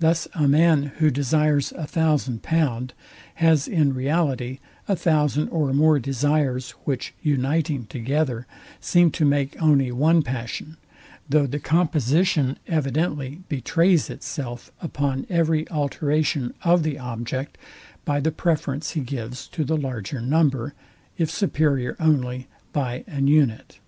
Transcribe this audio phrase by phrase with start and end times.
[0.00, 2.92] Thus a man, who desires a thousand pound,
[3.36, 8.46] has in reality a thousand or more desires which uniting together,
[8.82, 10.76] seem to make only one passion;
[11.26, 17.56] though the composition evidently betrays itself upon every alteration of the object,
[18.04, 20.74] by the preference he gives to the larger number,
[21.16, 23.78] if superior only by an unite.